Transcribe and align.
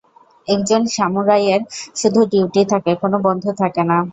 একজন 0.47 0.81
সামুরাইয়ের 0.95 1.61
শুধু 1.95 2.19
ডিউটি 2.31 2.61
থাকে, 2.71 2.91
কোন 3.01 3.13
বন্ধু 3.25 3.49
থাকে 3.61 3.81
না। 3.83 3.97